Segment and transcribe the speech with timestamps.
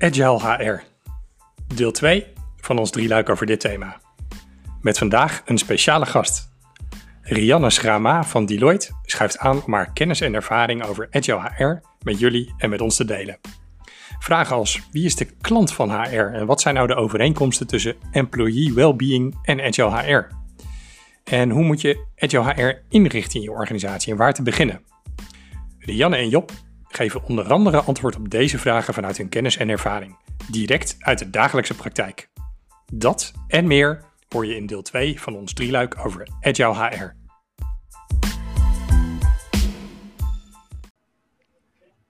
[0.00, 0.82] Agile HR.
[1.74, 2.26] Deel 2
[2.56, 4.00] van ons drieluik over dit thema.
[4.80, 6.52] Met vandaag een speciale gast.
[7.22, 12.18] Rianne Schrama van Deloitte schuift aan om haar kennis en ervaring over Agile HR met
[12.18, 13.38] jullie en met ons te delen.
[14.18, 17.96] Vragen als wie is de klant van HR en wat zijn nou de overeenkomsten tussen
[18.12, 20.26] employee well-being en Agile HR?
[21.24, 24.80] En hoe moet je Agile HR inrichten in je organisatie en waar te beginnen?
[25.78, 26.52] Rianne en Job
[26.98, 30.16] geven onder andere antwoord op deze vragen vanuit hun kennis en ervaring,
[30.50, 32.30] direct uit de dagelijkse praktijk.
[32.92, 37.12] Dat en meer hoor je in deel 2 van ons drieluik over Agile HR.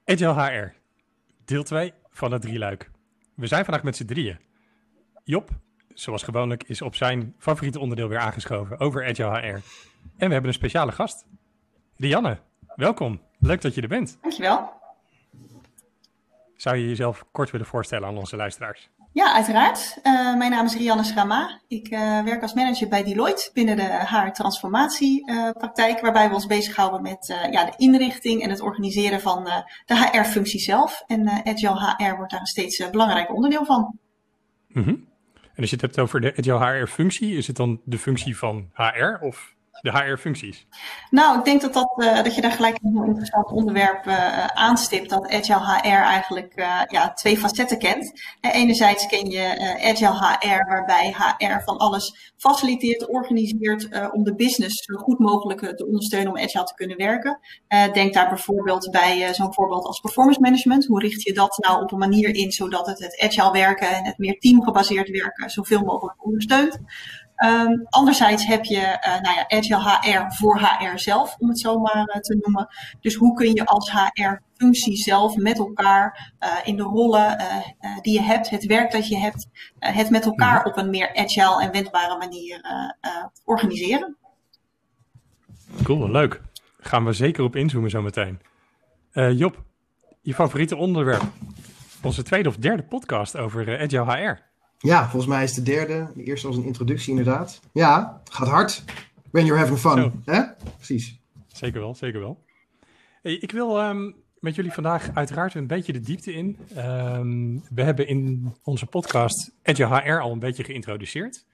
[0.04, 0.74] Agile HR,
[1.44, 2.90] deel 2 van het drieluik.
[3.34, 4.40] We zijn vandaag met z'n drieën.
[5.24, 5.50] Job,
[5.94, 9.46] zoals gewoonlijk, is op zijn favoriete onderdeel weer aangeschoven over Agile HR.
[9.46, 9.62] En
[10.26, 11.26] we hebben een speciale gast.
[11.96, 12.38] Rianne,
[12.76, 13.20] welkom.
[13.38, 14.18] Leuk dat je er bent.
[14.20, 14.77] Dankjewel.
[16.58, 18.90] Zou je jezelf kort willen voorstellen aan onze luisteraars?
[19.12, 19.98] Ja, uiteraard.
[20.02, 21.60] Uh, mijn naam is Rianne Schrama.
[21.68, 27.02] Ik uh, werk als manager bij Deloitte binnen de HR-transformatiepraktijk, uh, waarbij we ons bezighouden
[27.02, 29.44] met ja, de inrichting en het organiseren van
[29.86, 31.02] de HR-functie zelf.
[31.06, 33.98] En Agile HR wordt daar een steeds belangrijk onderdeel van.
[34.68, 35.06] Mm -hmm.
[35.34, 38.70] En als je het hebt over de Agile HR-functie, is het dan de functie van
[38.72, 40.66] HR of de HR-functies?
[41.10, 44.46] Nou, ik denk dat, dat, uh, dat je daar gelijk een heel interessant onderwerp uh,
[44.46, 45.10] aanstipt.
[45.10, 48.12] Dat Agile HR eigenlijk uh, ja, twee facetten kent.
[48.40, 54.96] enerzijds ken je Agile HR, waarbij HR van alles faciliteert, organiseert om de business zo
[54.96, 57.38] goed mogelijk te ondersteunen om Agile te kunnen werken.
[57.92, 60.86] denk daar bijvoorbeeld bij zo'n voorbeeld als performance management.
[60.86, 64.04] Hoe richt je dat nou op een manier in zodat het het Agile werken en
[64.04, 66.80] het meer teamgebaseerd werken zoveel mogelijk ondersteunt?
[67.44, 71.78] Um, anderzijds heb je uh, nou ja, Agile HR voor HR zelf, om het zo
[71.78, 72.68] maar uh, te noemen.
[73.00, 77.36] Dus hoe kun je als HR-functie zelf met elkaar uh, in de rollen
[78.02, 79.48] die je hebt, het werk dat je hebt,
[79.78, 82.60] het met elkaar op een meer agile en wendbare manier
[83.44, 84.16] organiseren.
[85.82, 86.40] Cool, leuk.
[86.80, 88.40] Gaan we zeker op inzoomen zo meteen.
[89.12, 89.62] Job,
[90.20, 91.22] je favoriete onderwerp?
[92.02, 94.46] Onze tweede of derde podcast over Agile HR.
[94.78, 96.10] Ja, volgens mij is de derde.
[96.14, 97.60] De eerste was een introductie, inderdaad.
[97.72, 98.84] Ja, gaat hard.
[99.30, 100.22] When you're having fun.
[100.24, 100.42] Hè?
[100.76, 101.20] Precies.
[101.46, 102.44] Zeker wel, zeker wel.
[103.22, 106.56] Hey, ik wil um, met jullie vandaag uiteraard een beetje de diepte in.
[106.76, 111.46] Um, we hebben in onze podcast Agile HR al een beetje geïntroduceerd.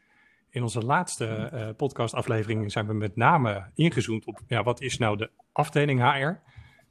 [0.50, 5.16] In onze laatste uh, podcastaflevering zijn we met name ingezoomd op ja, wat is nou
[5.16, 6.41] de afdeling HR?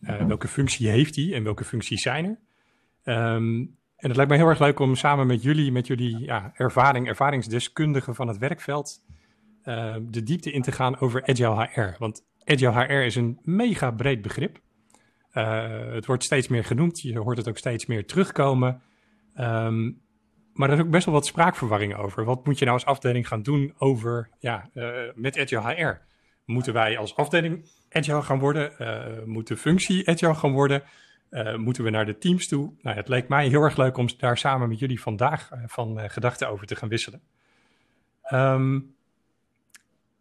[0.09, 2.25] Uh, welke functie heeft die en welke functies zijn
[3.03, 3.33] er?
[3.35, 6.51] Um, en het lijkt me heel erg leuk om samen met jullie, met jullie ja,
[6.53, 9.03] ervaring, ervaringsdeskundigen van het werkveld,
[9.65, 11.95] uh, de diepte in te gaan over Agile HR.
[11.97, 14.59] Want Agile HR is een mega breed begrip.
[15.33, 18.81] Uh, het wordt steeds meer genoemd, je hoort het ook steeds meer terugkomen.
[19.39, 20.01] Um,
[20.53, 22.25] maar er is ook best wel wat spraakverwarring over.
[22.25, 26.01] Wat moet je nou als afdeling gaan doen over, ja, uh, met Agile HR?
[26.45, 28.71] Moeten wij als afdeling Agile gaan worden?
[29.25, 30.83] moet de functie Agile gaan worden?
[31.33, 32.73] Uh, moeten we naar de teams toe?
[32.81, 35.99] Nou, het leek mij heel erg leuk om daar samen met jullie vandaag uh, van
[35.99, 37.21] uh, gedachten over te gaan wisselen.
[38.31, 38.95] Um,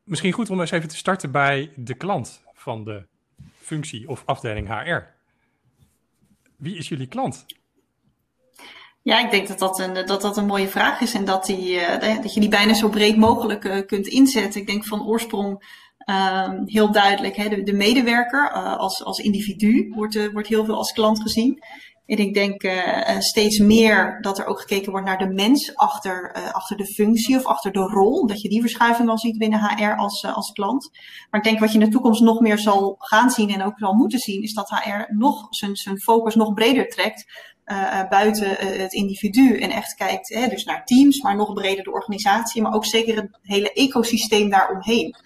[0.04, 3.06] misschien goed om eens even te starten bij de klant van de
[3.54, 5.00] functie of afdeling HR.
[6.56, 7.46] Wie is jullie klant?
[9.02, 11.80] Ja, ik denk dat dat een, dat dat een mooie vraag is en dat, die,
[12.00, 14.60] dat je die bijna zo breed mogelijk kunt inzetten.
[14.60, 15.64] Ik denk van oorsprong
[16.12, 20.64] Um, heel duidelijk, hè, de, de medewerker uh, als, als individu wordt, uh, wordt heel
[20.64, 21.62] veel als klant gezien.
[22.06, 26.32] En ik denk uh, steeds meer dat er ook gekeken wordt naar de mens achter,
[26.52, 28.26] achter de functie of achter de rol.
[28.26, 30.90] Dat je die verschuiving al ziet binnen HR als, als klant.
[31.30, 33.78] Maar ik denk wat je in de toekomst nog meer zal gaan zien en ook
[33.78, 37.24] zal moeten zien, is dat HR nog zijn, zijn focus nog breder trekt.
[38.08, 38.48] buiten
[38.80, 42.74] het individu en echt kijkt hè, dus naar teams, maar nog breder de organisatie, maar
[42.74, 45.16] ook zeker het hele ecosysteem daaromheen.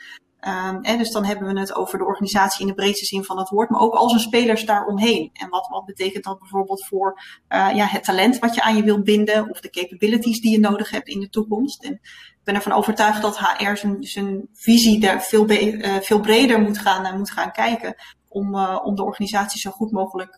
[0.41, 3.49] En dus dan hebben we het over de organisatie in de breedste zin van het
[3.49, 5.31] woord, maar ook al zijn spelers daaromheen.
[5.33, 8.83] En wat, wat betekent dat bijvoorbeeld voor uh, ja, het talent wat je aan je
[8.83, 11.85] wilt binden of de capabilities die je nodig hebt in de toekomst.
[11.85, 16.61] En ik ben ervan overtuigd dat HR zijn, zijn visie daar veel, uh, veel breder
[16.61, 17.95] moet gaan, moet gaan kijken
[18.29, 20.37] om, om de organisatie zo goed mogelijk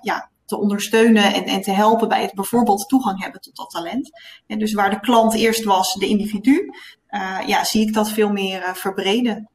[0.00, 4.10] ja, te ondersteunen en, en te helpen bij het bijvoorbeeld toegang hebben tot dat talent.
[4.46, 6.70] En dus waar de klant eerst was, de individu,
[7.10, 9.48] uh, ja, zie ik dat veel meer uh, verbreden.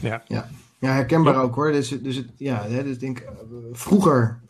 [0.00, 0.22] Ja.
[0.26, 0.48] Ja.
[0.78, 1.72] ja, herkenbaar ook hoor.
[1.72, 3.28] Dus, dus, het, ja, dus denk, uh,
[3.72, 4.40] vroeger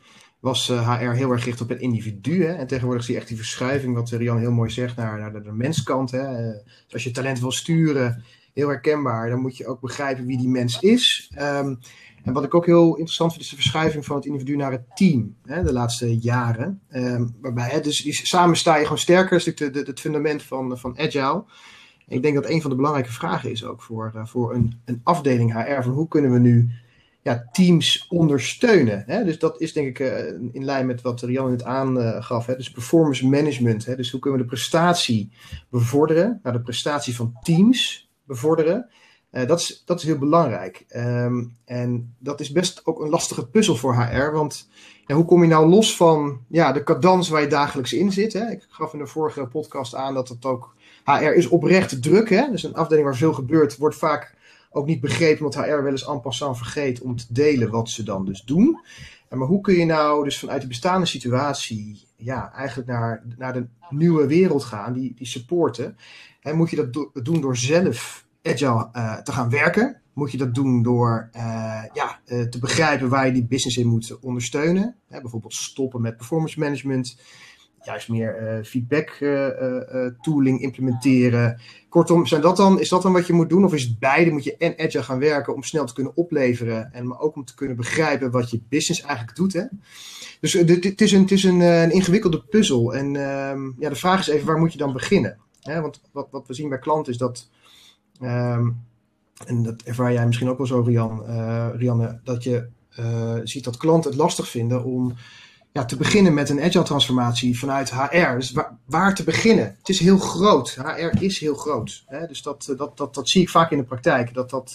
[0.40, 2.44] was HR heel erg gericht op het individu.
[2.44, 2.52] Hè?
[2.52, 5.42] En tegenwoordig zie je echt die verschuiving, wat Rian heel mooi zegt, naar, naar de,
[5.42, 6.10] de menskant.
[6.10, 6.52] Hè?
[6.52, 9.30] dus als je talent wil sturen, heel herkenbaar.
[9.30, 11.30] Dan moet je ook begrijpen wie die mens is.
[11.34, 11.74] Ehm,
[12.22, 14.96] en wat ik ook heel interessant vind, is de verschuiving van het individu naar het
[14.96, 16.80] team hè, de laatste jaren.
[16.90, 20.78] Um, waarbij, hè, dus die, samen sta je gewoon sterker, is natuurlijk het fundament van,
[20.78, 21.44] van Agile.
[22.08, 25.00] ik denk dat een van de belangrijke vragen is ook voor, uh, voor een, een
[25.02, 26.70] afdeling HR: van hoe kunnen we nu
[27.22, 29.02] ja, teams ondersteunen.
[29.06, 29.24] Hè?
[29.24, 32.46] Dus dat is denk ik uh, in lijn met wat Rianne net aangaf.
[32.46, 32.56] Hè?
[32.56, 33.86] Dus performance management.
[33.86, 33.96] Hè?
[33.96, 35.32] Dus hoe kunnen we de prestatie
[35.70, 36.40] bevorderen?
[36.42, 38.90] Nou, de prestatie van teams bevorderen.
[39.32, 40.84] Uh, dat, is, dat is heel belangrijk.
[40.96, 44.32] Um, en dat is best ook een lastige puzzel voor HR.
[44.32, 44.69] Want
[45.06, 48.32] ja, hoe kom je nou los van ja, de cadans waar je dagelijks in zit?
[48.32, 48.50] Hè?
[48.50, 50.75] Ik gaf in de vorige podcast aan dat het ook.
[51.05, 52.31] HR is oprecht druk.
[52.31, 52.50] Hè?
[52.50, 54.34] Dus een afdeling waar veel gebeurt, wordt vaak
[54.70, 58.02] ook niet begrepen, omdat HR wel eens en passant vergeet om te delen wat ze
[58.02, 58.81] dan dus doen.
[59.29, 63.67] Maar hoe kun je nou dus vanuit de bestaande situatie ja, eigenlijk naar, naar de
[63.90, 65.96] nieuwe wereld gaan, die, die supporten?
[66.40, 70.00] En moet je dat do doen door zelf agile uh, te gaan werken?
[70.12, 71.42] Moet je dat doen door uh,
[71.92, 74.96] ja, uh, te begrijpen waar je die business in moet ondersteunen?
[75.08, 77.20] Bijvoorbeeld stoppen met performance management
[77.84, 79.18] juist meer feedback
[80.20, 81.60] tooling implementeren.
[81.88, 83.64] Kortom, zijn dat dan, is dat dan wat je moet doen?
[83.64, 84.30] Of is het beide?
[84.30, 86.92] Moet je en agile gaan werken om snel te kunnen opleveren.
[86.92, 89.52] En maar ook om te kunnen begrijpen wat je business eigenlijk doet.
[89.52, 89.64] Hè?
[90.40, 92.94] Dus het is, een, is een, een ingewikkelde puzzel.
[92.94, 95.38] En ehm, ja, de vraag is even, waar moet je dan beginnen?
[95.62, 97.50] Want wat, wat we zien bij klanten is dat...
[98.22, 98.84] Um,
[99.46, 101.22] en dat ervaar jij misschien ook wel zo, Rian,
[101.76, 102.69] Rianne, dat je
[103.44, 105.14] ziet dat klanten het lastig vinden om
[105.72, 108.34] ja, te beginnen met een agile transformatie vanuit HR.
[108.34, 108.54] Dus
[108.84, 109.76] waar, te beginnen?
[109.78, 110.74] Het is heel groot.
[110.74, 112.02] HR is heel groot.
[112.06, 112.26] Hè?
[112.26, 114.74] Dus dat, eh, dat, dat, dat zie ik vaak in de praktijk, dat dat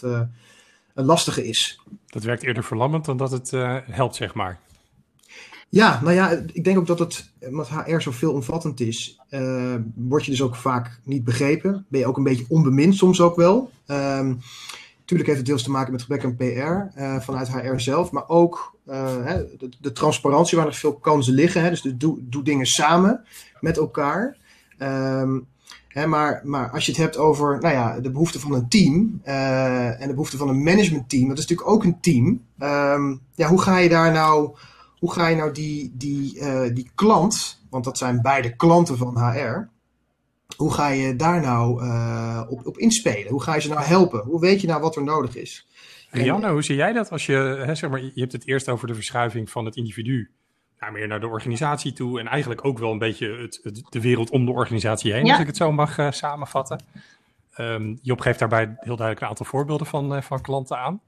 [0.94, 1.79] een lastige is.
[2.05, 3.51] Dat werkt eerder verlammend dan dat het
[3.91, 4.59] helpt, zeg maar.
[5.69, 10.25] Ja, nou ja, ik denk ook dat het, omdat HR zo veelomvattend is, uh, word
[10.25, 11.85] je dus ook vaak niet begrepen.
[11.89, 13.71] Ben je ook een beetje onbemind soms ook wel.
[13.87, 14.39] Um,
[15.05, 18.27] Tuurlijk heeft het deels te maken met gebrek aan PR uh, vanuit HR zelf, maar
[18.27, 21.61] ook hè, de, de, transparantie waar nog veel kansen liggen.
[21.61, 23.25] Hè, dus doe, dingen samen
[23.59, 24.37] met elkaar.
[24.79, 25.45] Um,
[25.87, 29.19] hè, maar, maar als je het hebt over nou ja, de behoefte van een team
[29.23, 32.25] en de behoefte van een managementteam, dat is natuurlijk ook een team.
[32.59, 34.55] Um, ja, hoe ga je daar nou,
[34.99, 36.39] hoe ga je nou die, die,
[36.73, 39.67] die klant, want dat zijn beide klanten van HR,
[40.55, 43.31] hoe ga je daar nou uh, op, op inspelen?
[43.31, 44.19] Hoe ga je ze nou helpen?
[44.19, 45.67] Hoe weet je nou wat er nodig is?
[46.09, 48.88] Rianne, hoe zie jij dat als je, hè, zeg maar, je hebt het eerst over
[48.88, 50.31] de verschuiving van het individu
[50.79, 54.01] naar meer naar de organisatie toe en eigenlijk ook wel een beetje het, het de
[54.01, 55.31] wereld om de organisatie heen, ja.
[55.31, 56.83] als ik het zo mag uh, samenvatten.
[57.57, 61.01] Um, Job geeft daarbij heel duidelijk een aantal voorbeelden van, uh, van klanten aan.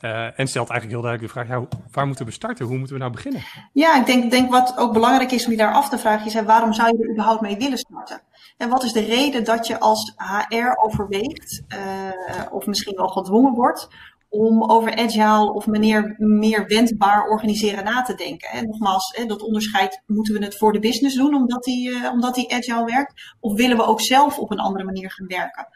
[0.00, 2.66] Uh, en stelt eigenlijk heel duidelijk de vraag, ja, waar moeten we starten?
[2.66, 3.42] Hoe moeten we nou beginnen?
[3.72, 6.42] Ja, ik denk, denk wat ook belangrijk is om je daar af te vragen, is
[6.42, 8.20] waarom zou je er überhaupt mee willen starten?
[8.56, 13.54] En wat is de reden dat je als HR overweegt, uh, of misschien wel gedwongen
[13.54, 13.88] wordt,
[14.28, 18.48] om over agile of meneer meer wendbaar organiseren na te denken.
[18.48, 22.10] En nogmaals, hè, dat onderscheid, moeten we het voor de business doen omdat die, uh,
[22.10, 23.36] omdat die agile werkt?
[23.40, 25.68] Of willen we ook zelf op een andere manier gaan werken?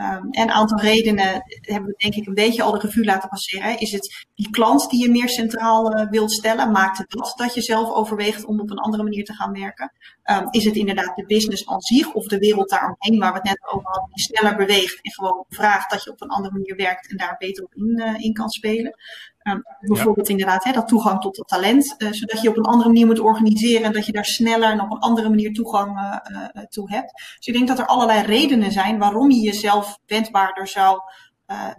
[0.00, 3.28] Um, en een aantal redenen hebben we denk ik een beetje al de revue laten
[3.28, 3.78] passeren.
[3.78, 6.70] Is het die klant die je meer centraal uh, wilt stellen?
[6.70, 9.92] Maakt het dat dat je zelf overweegt om op een andere manier te gaan werken?
[10.24, 13.46] Um, is het inderdaad de business aan zich of de wereld daaromheen waar we het
[13.46, 16.76] net over hadden, die sneller beweegt en gewoon vraagt dat je op een andere manier
[16.76, 18.96] werkt en daar beter op in, uh, in kan spelen?
[19.42, 20.32] Um, bijvoorbeeld ja.
[20.32, 23.20] inderdaad hè, dat toegang tot het talent, uh, zodat je op een andere manier moet
[23.20, 27.12] organiseren en dat je daar sneller en op een andere manier toegang uh, toe hebt.
[27.12, 31.00] Dus ik denk dat er allerlei redenen zijn waarom je jezelf wendbaarder zou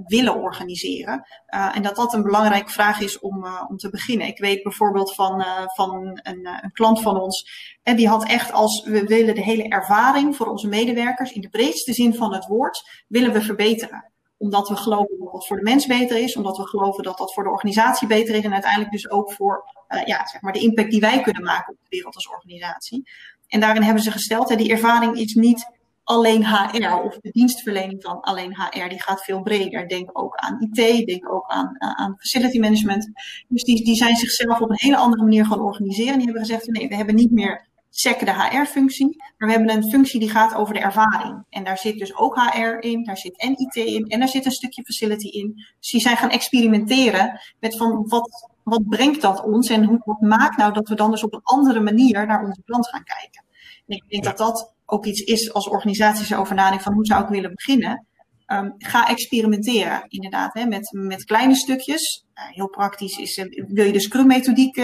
[0.05, 1.25] willen organiseren.
[1.45, 4.27] En dat dat een belangrijke vraag is om, om te beginnen.
[4.27, 5.45] Ik weet bijvoorbeeld van,
[5.75, 7.51] van een, een, klant van ons,
[7.83, 11.49] en die had echt als we willen de hele ervaring voor onze medewerkers in de
[11.49, 14.10] breedste zin van het woord, willen we verbeteren
[14.41, 17.33] omdat we geloven dat dat voor de mens beter is, omdat we geloven dat dat
[17.33, 20.59] voor de organisatie beter is en uiteindelijk dus ook voor uh, ja, zeg maar de
[20.59, 23.09] impact die wij kunnen maken op de wereld als organisatie.
[23.47, 28.01] En daarin hebben ze gesteld, hè, die ervaring is niet alleen HR of de dienstverlening
[28.03, 29.87] van alleen HR, die gaat veel breder.
[29.87, 33.11] Denk ook aan IT, denk ook aan, aan facility management.
[33.47, 36.15] Dus die, die zijn zichzelf op een hele andere manier gaan organiseren.
[36.15, 39.89] Die hebben gezegd, nee, we hebben niet meer SEC de HR-functie, maar we hebben een
[39.89, 41.45] functie die gaat over de ervaring.
[41.49, 44.45] En daar zit dus ook HR in, daar zit en IT in en daar zit
[44.45, 45.53] een stukje facility in.
[45.79, 50.21] Dus die zijn gaan experimenteren met van wat, wat brengt dat ons en hoe, wat
[50.21, 53.43] maakt nou dat we dan dus op een andere manier naar onze klant gaan kijken.
[53.87, 54.29] En ik denk ja.
[54.29, 58.05] dat dat ook iets is als organisatie over nadenken van hoe zou ik willen beginnen.
[58.45, 62.25] Ehm, ga experimenteren, inderdaad, hè, met, met kleine stukjes.
[62.33, 64.81] heel praktisch is, wil je de Scrum-methodiek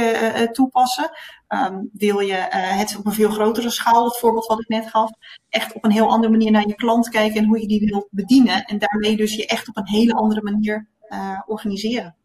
[0.51, 1.09] toepassen?
[1.47, 5.09] Ehm, wil je het op een veel grotere schaal, het voorbeeld wat ik net gaf,
[5.49, 8.07] echt op een heel andere manier naar je klant kijken en hoe je die wilt
[8.11, 8.63] bedienen.
[8.63, 10.87] En daarmee dus je echt op een hele andere manier
[11.45, 12.15] organiseren.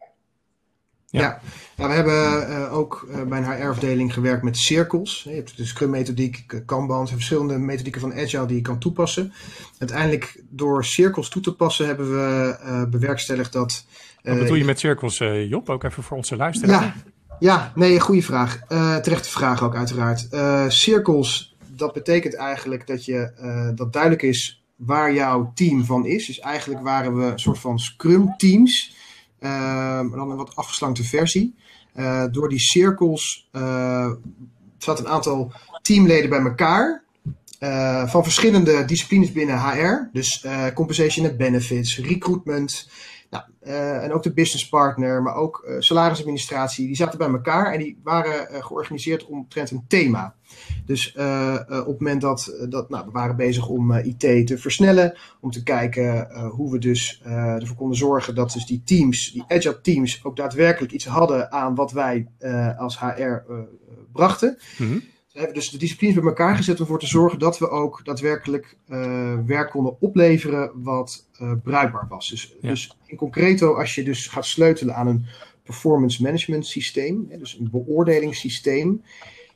[1.12, 1.40] Ja,
[1.76, 5.22] nou, we hebben uh, ook uh, bij een HR-afdeling gewerkt met cirkels.
[5.22, 9.32] Je hebt de Scrum-methodiek, Kanban, verschillende methodieken van Agile die je kan toepassen.
[9.78, 13.86] Uiteindelijk door cirkels toe te passen hebben we uh, bewerkstelligd dat...
[14.22, 15.70] Wat bedoel je met cirkels, Job?
[15.70, 16.84] Ook even voor onze luisteraars.
[16.84, 16.94] Ja,
[17.38, 18.60] ja nee, goede vraag.
[19.02, 20.28] terechte vraag ook uiteraard.
[20.68, 26.26] cirkels, dat betekent eigenlijk dat, je, dat duidelijk is waar jouw team van is.
[26.26, 29.00] Dus eigenlijk waren we een soort van Scrum-teams...
[29.42, 31.54] Ehm, dan een wat afgeslankte versie.
[31.96, 34.10] Uh, door die cirkels uh,
[34.78, 37.02] zat een aantal teamleden bij elkaar.
[37.60, 40.08] Uh, van verschillende disciplines binnen HR.
[40.12, 42.90] Dus compensation and benefits, recruitment.
[43.64, 46.86] Nou, en ook de business partner, maar ook salarisadministratie.
[46.86, 50.34] Die zaten bij elkaar en die waren georganiseerd omtrent een thema.
[50.86, 54.58] Dus uh, op het moment dat, dat nou, we waren bezig om uh, IT te
[54.58, 59.44] versnellen, om te kijken hoe we dus ervoor konden zorgen dat dus die teams, die
[59.48, 62.28] agile teams, ook daadwerkelijk iets hadden aan wat wij
[62.76, 63.42] als HR
[64.12, 64.58] brachten.
[64.78, 65.02] Mm
[65.32, 68.04] We hebben dus de disciplines bij elkaar gezet om ervoor te zorgen dat we ook
[68.04, 68.76] daadwerkelijk
[69.46, 71.26] werk konden opleveren wat
[71.62, 72.28] bruikbaar was.
[72.28, 75.26] Dus, dus in concreto, als je dus gaat sleutelen aan een
[75.62, 79.02] performance management systeem, dus een beoordelingssysteem,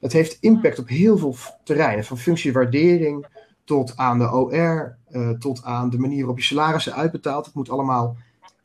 [0.01, 3.27] het heeft impact op heel veel terreinen, van functiewaardering
[3.65, 7.47] tot aan de OR, uh, eh, tot aan de manier waarop je salarissen uitbetaalt.
[7.47, 8.17] Het moet allemaal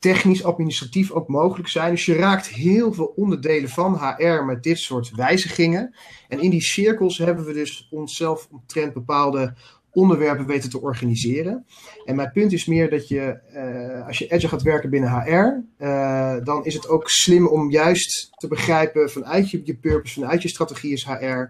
[0.02, 1.90] technisch, administratief ook mogelijk zijn.
[1.90, 5.94] Dus je raakt heel veel onderdelen van HR met dit soort wijzigingen.
[6.28, 9.54] En in die cirkels hebben we dus onszelf omtrent bepaalde
[9.92, 11.66] onderwerpen weten te organiseren.
[12.04, 15.64] En mijn punt is meer dat je, uh, als je Agile gaat werken binnen HR,
[15.76, 20.42] eh, dan is het ook slim om juist te begrijpen vanuit je, je purpose, vanuit
[20.42, 21.44] je strategie is HR,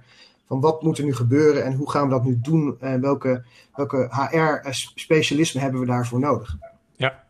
[0.46, 3.44] van wat moet er nu gebeuren en hoe gaan we dat nu doen en welke,
[3.74, 6.56] welke HR-specialismen hebben we daarvoor nodig.
[6.96, 7.24] Ja.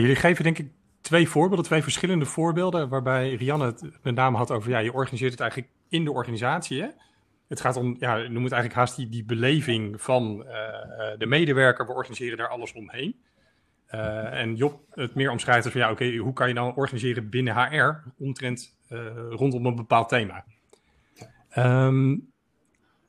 [0.00, 0.70] Jullie geven denk ik
[1.00, 5.30] twee voorbeelden, twee verschillende voorbeelden, waarbij Rianne het met name had over, ja, je organiseert
[5.30, 6.88] het eigenlijk in de organisatie, hè?
[7.48, 10.52] het gaat om, ja, noem het eigenlijk haast die, die beleving van uh,
[11.18, 11.86] de medewerker.
[11.86, 13.16] We organiseren daar alles omheen.
[13.94, 17.28] Uh, en Job het meer omschrijft als van, ja, oké, hoe kan je nou organiseren
[17.28, 18.76] binnen HR omtrent
[19.30, 20.44] rondom een bepaald thema?
[21.56, 22.32] Um,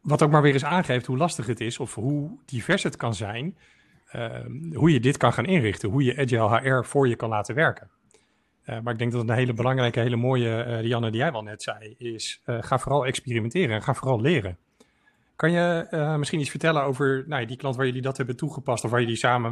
[0.02, 3.14] wat ook maar weer eens aangeeft hoe lastig het is of hoe divers het kan
[3.14, 3.58] zijn,
[4.74, 7.90] hoe je dit kan gaan inrichten, hoe je Agile HR voor je kan laten werken.
[8.66, 11.44] Uh, maar ik denk dat een hele belangrijke, hele mooie, uh, Rianne, die jij wel
[11.44, 14.58] net zei, is uh, ga vooral experimenteren en ga vooral leren.
[15.36, 18.92] Kan je misschien iets vertellen over nou, die klant waar jullie dat hebben toegepast of
[18.92, 19.52] waar jullie samen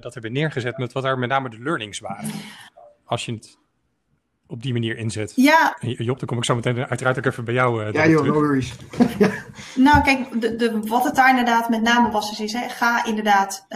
[0.00, 2.30] dat hebben neergezet, met wat daar met name de learnings waren?
[3.04, 3.58] Als je het
[4.46, 5.32] op die manier inzet.
[5.36, 5.76] Ja.
[5.80, 7.92] Job, dan kom ik zo meteen uiteraard ook even bij jou.
[7.92, 8.72] ja, joh, no worries.
[9.74, 13.04] Nou, kijk, de, de, wat het daar inderdaad met name was, is, is hè, ga
[13.04, 13.66] inderdaad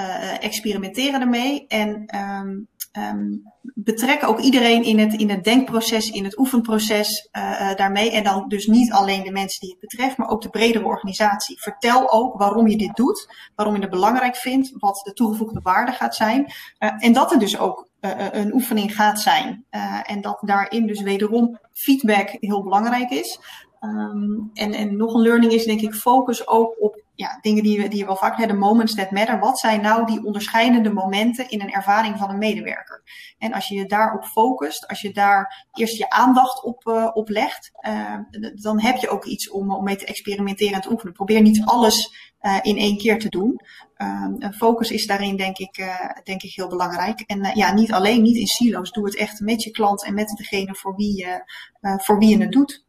[0.40, 3.42] experimenteren ermee en um, um,
[3.74, 8.10] betrek ook iedereen in het, in het denkproces, in het oefenproces uh, daarmee.
[8.10, 11.60] En dan dus niet alleen de mensen die het betreft, maar ook de bredere organisatie.
[11.60, 15.92] Vertel ook waarom je dit doet, waarom je het belangrijk vindt, wat de toegevoegde waarde
[15.92, 16.52] gaat zijn.
[16.78, 19.64] Uh, en dat het dus ook een oefening gaat zijn.
[20.02, 23.40] en dat daarin dus wederom feedback heel belangrijk is.
[23.80, 27.88] Um, en, nog een learning is denk ik focus ook op ja, dingen die, we,
[27.88, 29.38] die je wel vaak hebben, moments that matter.
[29.38, 33.02] Wat zijn nou die onderscheidende momenten in een ervaring van een medewerker?
[33.38, 37.70] En als je je daarop focust, als je daar eerst je aandacht op, uh, legt,
[37.80, 38.14] uh,
[38.54, 41.14] dan heb je ook iets om, om mee te experimenteren en te oefenen.
[41.14, 43.60] Probeer niet alles uh, in één keer te doen.
[43.96, 47.20] Uh, focus is daarin denk ik, uh, denk ik heel belangrijk.
[47.20, 48.92] En ja, niet alleen, niet in silo's.
[48.92, 51.42] Doe het echt met je klant en met degene voor wie je,
[51.80, 52.86] voor wie je het doet.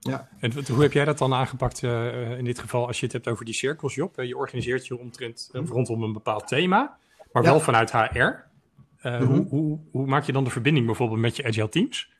[0.00, 0.28] Ja.
[0.38, 3.28] En hoe heb jij dat dan aangepakt uh, in dit geval als je het hebt
[3.28, 4.20] over die cirkels, Job?
[4.20, 6.96] Je organiseert je omtrent, uh, rondom een bepaald thema,
[7.32, 8.18] maar wel vanuit HR.
[8.18, 12.10] Uh, hoe, hoe, hoe, maak je dan de verbinding bijvoorbeeld met je agile teams?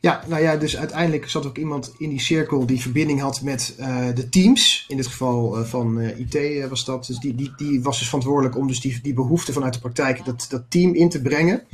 [0.00, 3.74] Ja, nou ja, dus uiteindelijk zat ook iemand in die cirkel die verbinding had met
[4.14, 4.84] de teams.
[4.88, 7.06] In dit geval van IT was dat.
[7.06, 10.24] Dus die, die, die was dus verantwoordelijk om dus die, die behoefte vanuit de praktijk
[10.24, 11.66] dat, dat team in te brengen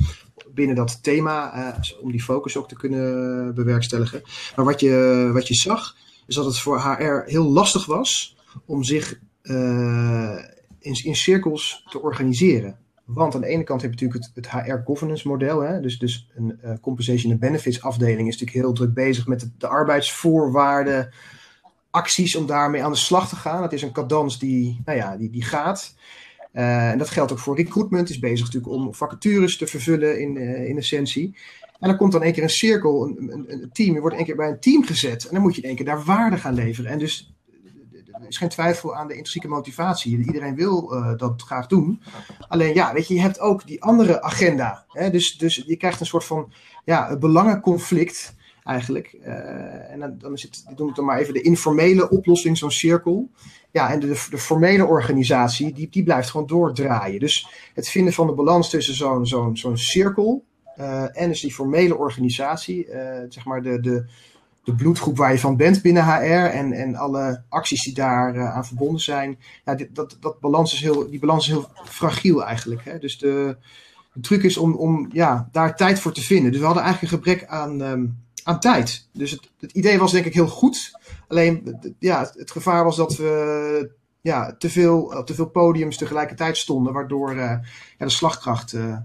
[0.53, 4.21] binnen dat thema, uh, om die focus ook te kunnen bewerkstelligen.
[4.55, 5.95] Maar wat je, wat je zag,
[6.27, 10.37] is dat het voor HR heel lastig was om zich uh,
[10.79, 12.77] in, in cirkels te organiseren.
[13.05, 15.59] Want aan de ene kant heb je natuurlijk het, HR governance model.
[15.59, 15.81] Hè?
[15.81, 19.49] Dus, dus een uh, compensation and benefits afdeling is natuurlijk heel druk bezig met de,
[19.57, 21.13] de, arbeidsvoorwaarden,
[21.89, 23.61] acties om daarmee aan de slag te gaan.
[23.61, 25.95] Het is een cadans die, nou ja, die, die gaat.
[26.63, 28.09] En dat geldt ook voor recruitment.
[28.09, 30.37] Is bezig natuurlijk om vacatures te vervullen in,
[30.67, 31.35] in essentie.
[31.79, 33.93] En dan komt dan één keer een cirkel, een, een, een team.
[33.93, 35.25] Je wordt één keer bij een team gezet.
[35.25, 36.91] En dan moet je in één keer daar waarde gaan leveren.
[36.91, 37.35] En dus
[38.21, 40.17] er is geen twijfel aan de intrinsieke motivatie.
[40.17, 42.01] Iedereen wil uh, dat graag doen.
[42.47, 44.85] Alleen ja, weet je, je hebt ook die andere agenda.
[44.87, 45.09] Hè?
[45.09, 46.53] Dus, dus je krijgt een soort van
[46.85, 48.35] ja, belangenconflict
[48.67, 49.15] eigenlijk.
[49.25, 53.29] Uh, en dan, is ik noem het dan maar even de informele oplossing, zo'n cirkel.
[53.71, 57.19] Ja, en de, de formele organisatie, die, die blijft gewoon doordraaien.
[57.19, 60.43] Dus het vinden van de balans tussen zo'n zo'n zo'n cirkel
[60.79, 62.87] uh, en dus die formele organisatie,
[63.29, 64.05] zeg maar de, de,
[64.67, 68.65] de bloedgroep waar je van bent binnen HR en, en alle acties die daar aan
[68.65, 69.39] verbonden zijn.
[69.65, 72.85] Ja, dat, dat balans is heel, die balans is heel fragiel eigenlijk.
[72.85, 72.99] Hè?
[72.99, 73.57] Dus de,
[74.13, 76.51] de truc is om, om ja, daar tijd voor te vinden.
[76.51, 79.07] Dus we hadden eigenlijk een gebrek aan, um, aan tijd.
[79.13, 80.91] Dus het, het idee was denk ik heel goed.
[81.27, 86.57] Alleen ja, het gevaar was dat we ja, te, veel, op te veel podiums tegelijkertijd
[86.57, 87.61] stonden, waardoor ja,
[87.97, 88.97] de slagkracht uh,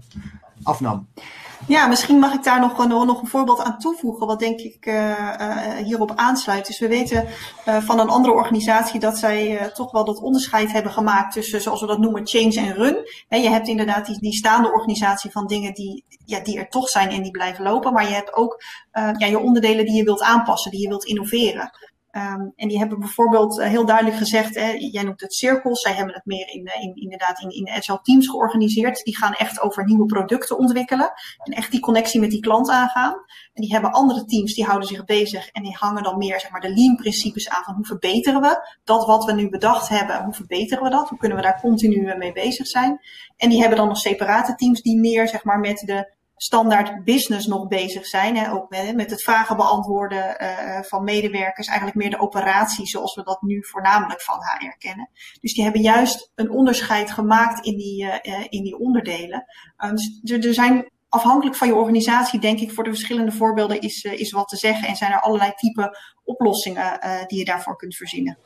[1.67, 5.09] Ja, misschien mag ik daar nog, nog een voorbeeld aan toevoegen, wat denk ik uh,
[5.19, 6.67] uh, hierop aansluit.
[6.67, 7.27] Dus we weten
[7.65, 11.87] van een andere organisatie dat zij toch wel dat onderscheid hebben gemaakt tussen, zoals we
[11.87, 12.97] dat noemen, change en run.
[13.27, 16.89] He, je hebt inderdaad die, die staande organisatie van dingen die, ja, die er toch
[16.89, 20.21] zijn en die blijven lopen, maar je hebt ook ja, je onderdelen die je wilt
[20.21, 21.71] aanpassen, die je wilt innoveren.
[22.15, 25.93] Um, en die hebben bijvoorbeeld uh, heel duidelijk gezegd, hè, jij noemt het cirkels, zij
[25.93, 29.03] hebben het meer in, in, inderdaad in, in agile teams georganiseerd.
[29.03, 31.11] Die gaan echt over nieuwe producten ontwikkelen
[31.43, 33.13] en echt die connectie met die klant aangaan.
[33.53, 36.51] En die hebben andere teams, die houden zich bezig en die hangen dan meer zeg
[36.51, 40.23] maar, de lean principes aan van hoe verbeteren we dat wat we nu bedacht hebben,
[40.23, 42.99] hoe verbeteren we dat, hoe kunnen we daar continu mee bezig zijn.
[43.37, 46.11] En die hebben dan nog separate teams die meer zeg maar, met de
[46.43, 48.37] standaard business nog bezig zijn.
[48.37, 51.67] Hè, ook met, met het vragen beantwoorden uh, van medewerkers.
[51.67, 55.09] Eigenlijk meer de operatie zoals we dat nu voornamelijk van HR kennen.
[55.41, 58.19] Dus die hebben juist een onderscheid gemaakt in die, uh,
[58.49, 59.45] in die onderdelen.
[59.77, 64.03] Uh, dus er zijn afhankelijk van je organisatie, denk ik, voor de verschillende voorbeelden is,
[64.03, 64.87] is wat te zeggen.
[64.87, 68.37] En zijn er allerlei type oplossingen die je daarvoor kunt verzinnen.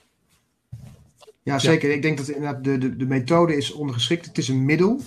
[1.43, 1.91] Ja, zeker.
[1.91, 4.25] Ik denk dat inderdaad de, de, de methode is ondergeschikt.
[4.25, 5.01] Het is een middel.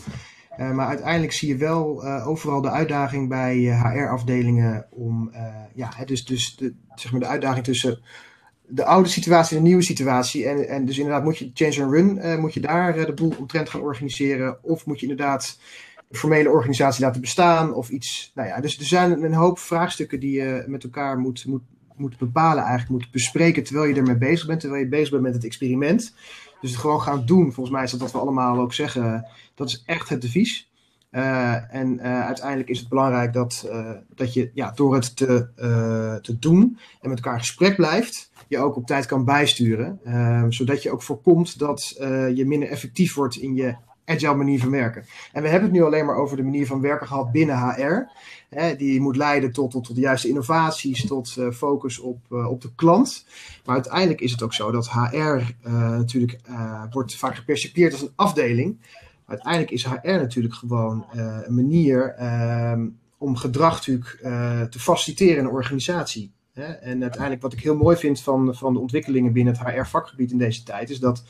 [0.58, 5.90] Uh, maar uiteindelijk zie je wel uh, overal de uitdaging bij HR-afdelingen om, uh, ja,
[6.04, 8.00] dus, dus de, zeg maar de uitdaging tussen
[8.66, 10.46] de oude situatie en de nieuwe situatie.
[10.46, 13.68] En, en dus inderdaad moet je change and run, moet je daar de boel omtrent
[13.68, 14.58] gaan organiseren.
[14.62, 15.58] Of moet je inderdaad
[16.10, 18.32] een formele organisatie laten bestaan of iets.
[18.34, 21.62] Nou ja, dus er zijn een hoop vraagstukken die je met elkaar moet, moet,
[21.96, 25.34] moet bepalen, eigenlijk moet bespreken terwijl je ermee bezig bent, terwijl je bezig bent met
[25.34, 26.14] het experiment.
[26.60, 29.68] Dus het gewoon gaan doen, volgens mij is dat wat we allemaal ook zeggen, dat
[29.68, 30.70] is echt het devies.
[31.10, 35.48] Uh, en uh, uiteindelijk is het belangrijk dat, uh, dat je ja, door het te,
[36.22, 40.00] te doen en met elkaar in gesprek blijft, je ook op tijd kan bijsturen.
[40.52, 41.94] zodat je ook voorkomt dat
[42.34, 43.76] je minder effectief wordt in je
[44.10, 45.04] agile manier van werken.
[45.32, 48.10] En we hebben het nu alleen maar over de manier van werken gehad binnen HR.
[48.48, 52.50] Hè, die moet leiden tot, tot, tot de juiste innovaties, tot uh, focus op, uh,
[52.50, 53.26] op de klant.
[53.64, 55.42] Maar uiteindelijk is het ook zo dat HR uh,
[55.72, 56.40] natuurlijk
[56.90, 58.78] wordt vaak gepercipieerd als een afdeling.
[59.26, 62.86] Uiteindelijk is HR natuurlijk gewoon een manier ehm,
[63.18, 64.18] om gedrag natuurlijk
[64.70, 66.32] te faciliteren in een organisatie.
[66.52, 66.64] Hè?
[66.64, 70.38] En uiteindelijk wat ik heel mooi vind van, van de ontwikkelingen binnen het HR-vakgebied in
[70.38, 71.24] deze tijd, is dat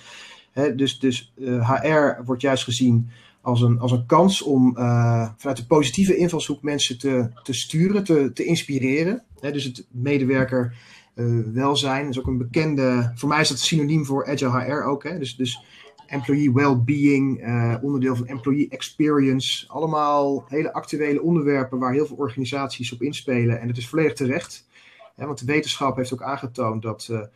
[0.52, 3.10] dus dus HR eh, wordt juist gezien
[3.40, 8.04] als een, als een kans om uh, vanuit de positieve invalshoek mensen te, te sturen,
[8.04, 9.22] te, te inspireren.
[9.40, 10.76] dus het medewerker
[11.14, 15.04] uh, welzijn is ook een bekende, voor mij is dat synoniem voor Agile HR ook.
[15.04, 15.18] Hè?
[15.18, 15.64] Dus, dus
[16.06, 17.44] employee well-being,
[17.82, 19.68] onderdeel van employee experience.
[19.68, 23.60] Allemaal hele actuele onderwerpen waar heel veel organisaties op inspelen.
[23.60, 24.66] En het is volledig terecht.
[25.16, 27.30] Hè, want de wetenschap heeft ook aangetoond dat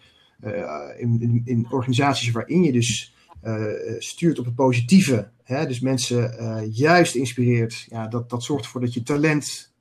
[0.98, 3.64] in, in, in, organisaties waarin je dus uh,
[3.98, 8.80] stuurt op het positieve, hè, dus mensen uh, juist inspireert, ja, dat, dat zorgt ervoor
[8.80, 9.72] dat je talent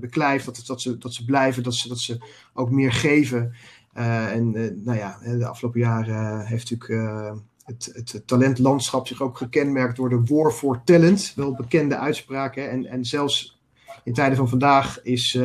[0.00, 2.18] beklijft, dat, dat, ze, dat ze blijven, dat ze, dat ze
[2.54, 3.54] ook meer geven.
[3.92, 4.50] en
[4.84, 10.22] nou ja, de afgelopen jaren heeft natuurlijk het, het, talentlandschap zich ook gekenmerkt door de
[10.24, 12.70] War for Talent, wel bekende uitspraken.
[12.70, 13.60] En, en zelfs
[14.04, 15.38] in tijden van vandaag is,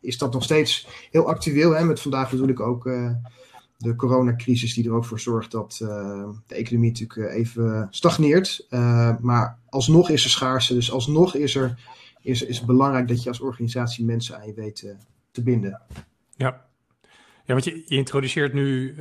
[0.00, 1.70] is dat nog steeds heel actueel.
[1.76, 1.84] Hè?
[1.84, 2.90] Met vandaag bedoel ik ook
[3.78, 8.66] de coronacrisis die er ook voor zorgt dat uh, de economie natuurlijk eh, even stagneert.
[8.70, 11.78] Uh, maar alsnog is er schaarste, dus alsnog is, er,
[12.22, 14.94] is, is het belangrijk dat je als organisatie mensen aan je weet
[15.30, 15.80] te binden.
[16.36, 16.66] Ja.
[17.44, 18.94] Ja, want je, introduceert nu,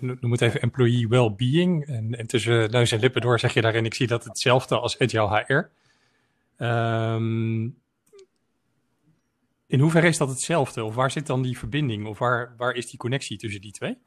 [0.00, 1.86] noem het even employee well-being.
[1.86, 4.98] En, en, tussen neus en lippen door zeg je daarin, ik zie dat hetzelfde als
[4.98, 5.70] agile HR.
[6.56, 7.62] Ehm,
[9.66, 10.84] in hoeverre is dat hetzelfde?
[10.84, 12.06] Of waar zit dan die verbinding?
[12.06, 13.98] Of waar, waar is die connectie tussen die twee?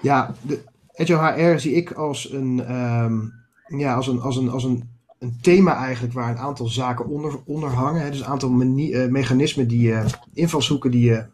[0.00, 3.32] Ja, de Agile HR zie ik als een, um,
[3.66, 7.38] ja, als een, als een, als een, een thema eigenlijk waar een aantal zaken onder,
[7.44, 8.02] onder hangen.
[8.02, 8.10] Hè.
[8.10, 11.24] Dus een aantal mechanismen, die, uh, invalshoeken die je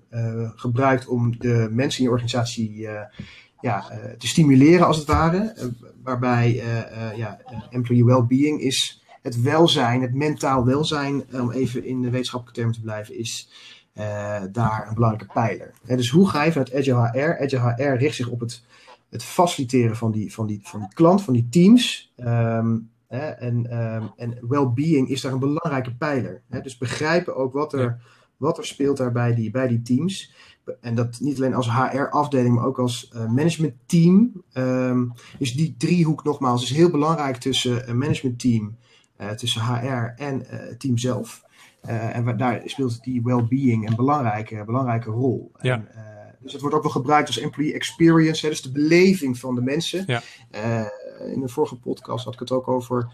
[0.57, 2.88] gebruikt om de mensen in je organisatie
[3.61, 3.85] ja,
[4.18, 5.55] te stimuleren als het ware.
[6.02, 6.62] waarbij
[7.16, 7.38] ja,
[7.70, 12.85] employee well-being is het welzijn, het mentaal welzijn, om even in de wetenschappelijke termen te
[12.85, 13.48] blijven, is
[13.94, 15.74] uh, daar een belangrijke pijler.
[15.85, 17.42] dus hoe ga je vanuit Agile HR?
[17.42, 18.64] Agile HR richt zich op het,
[19.11, 22.12] het faciliteren van die, van, die, van die klant, van die teams.
[22.16, 26.42] Um, hè, en um, en well-being is daar een belangrijke pijler.
[26.48, 26.61] Hè?
[26.61, 28.02] Dus begrijpen ook wat er,
[28.37, 30.35] wat er speelt daar bij die, bij die teams.
[30.81, 34.42] En dat niet alleen als HR-afdeling, maar ook als uh, managementteam.
[34.52, 38.76] Um, dus die driehoek nogmaals is heel belangrijk tussen een managementteam,
[39.20, 41.42] uh, tussen HR en het team zelf.
[41.88, 45.53] Uh, en daar speelt die well-being een belangrijke, belangrijke rol.
[45.61, 45.75] Ja.
[45.75, 46.01] En, uh,
[46.40, 49.62] dus het wordt ook wel gebruikt als employee experience, hè, dus de beleving van de
[49.62, 50.05] mensen.
[50.07, 50.23] Ja.
[50.55, 50.87] Uh,
[51.33, 53.12] in de vorige podcast had ik het ook over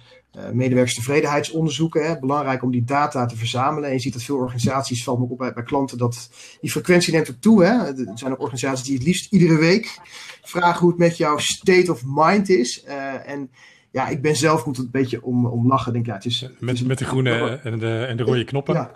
[0.52, 2.06] medewerkerstevredenheidsonderzoeken.
[2.06, 2.18] Hè.
[2.18, 3.88] Belangrijk om die data te verzamelen.
[3.88, 7.12] En je ziet dat veel organisaties, valt me op bij, bij klanten, dat die frequentie
[7.12, 7.64] neemt ook toe.
[7.64, 7.72] Hè.
[7.72, 9.98] Er zijn ook organisaties die het liefst iedere week
[10.42, 12.84] vragen hoe het met jouw state of mind is.
[13.24, 13.50] en
[13.90, 15.92] ja, ik ben zelf moet het een beetje om, om lachen.
[15.92, 18.74] Denk, ja, het is, met, met de groene en de, en de rode knoppen.
[18.74, 18.90] Ja.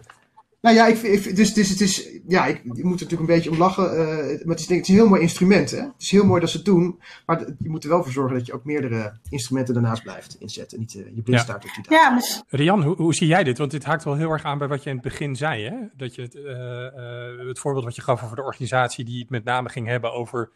[0.63, 3.27] Nou ja, ik, ik, dus, dus het is, ja, ik, ik moet er natuurlijk een
[3.27, 3.93] beetje om lachen.
[3.93, 5.71] Uh, maar het is, denk, het is een heel mooi instrument.
[5.71, 5.81] Hè?
[5.81, 7.01] Het is heel mooi dat ze het doen.
[7.27, 10.79] Maar je moet er wel voor zorgen dat je ook meerdere instrumenten daarnaast blijft inzetten.
[10.79, 12.43] Niet uh, je blind staat op die Ja, maar...
[12.49, 13.59] Rian, hoe, hoe, zie jij dit?
[13.59, 15.65] Want dit haakt wel heel erg aan bij wat je in het begin zei.
[15.65, 15.75] Hè?
[15.97, 19.45] Dat je het, uh, het voorbeeld wat je gaf over de organisatie die het met
[19.45, 20.51] name ging hebben over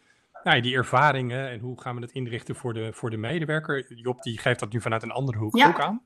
[0.49, 3.93] nou, die ervaringen en hoe gaan we dat inrichten voor de, voor de medewerker.
[3.95, 5.67] Job die geeft dat nu vanuit een andere hoek ja.
[5.67, 6.01] ook aan.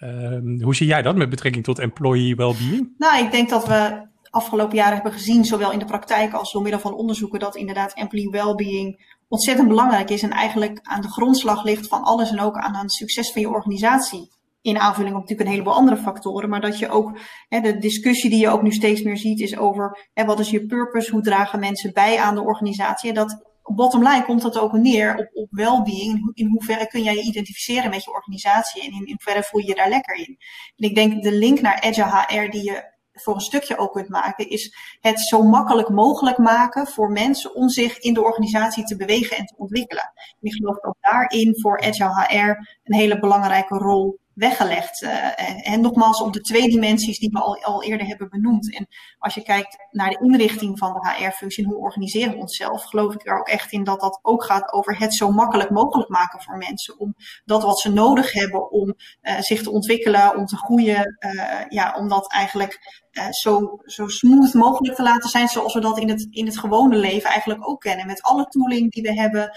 [0.00, 2.94] Um, hoe zie jij dat met betrekking tot employee well-being?
[2.98, 6.62] Nou, ik denk dat we afgelopen jaren hebben gezien, zowel in de praktijk als door
[6.62, 11.64] middel van onderzoeken, dat inderdaad employee well-being ontzettend belangrijk is en eigenlijk aan de grondslag
[11.64, 14.30] ligt van alles en ook aan, aan het succes van je organisatie.
[14.62, 18.30] In aanvulling op natuurlijk een heleboel andere factoren, maar dat je ook, hè, de discussie
[18.30, 21.22] die je ook nu steeds meer ziet, is over hè, wat is je purpose, hoe
[21.22, 23.08] dragen mensen bij aan de organisatie.
[23.08, 26.30] En dat bottom line komt dat ook neer op, well-being.
[26.34, 29.66] In hoeverre kun jij je identificeren met je organisatie en in, in hoeverre voel je
[29.66, 30.36] je daar lekker in.
[30.76, 34.08] En ik denk de link naar Agile HR die je voor een stukje ook kunt
[34.08, 38.96] maken, is het zo makkelijk mogelijk maken voor mensen om zich in de organisatie te
[38.96, 40.12] bewegen en te ontwikkelen.
[40.14, 45.02] En ik geloof dat daarin voor Agile HR een hele belangrijke rol weggelegd.
[45.02, 48.74] Uh, en nogmaals op de twee dimensies die we al, al eerder hebben benoemd.
[48.74, 48.86] En
[49.18, 53.14] als je kijkt naar de inrichting van de HR-functie en hoe organiseren we onszelf, geloof
[53.14, 56.42] ik er ook echt in dat dat ook gaat over het zo makkelijk mogelijk maken
[56.42, 56.98] voor mensen.
[56.98, 57.14] Om
[57.44, 61.94] dat wat ze nodig hebben om uh, zich te ontwikkelen, om te groeien, uh, ja,
[61.98, 66.26] om dat eigenlijk zo, zo smooth mogelijk te laten zijn, zoals we dat in het,
[66.30, 68.06] in het gewone leven eigenlijk ook kennen.
[68.06, 69.50] Met alle tooling die we hebben,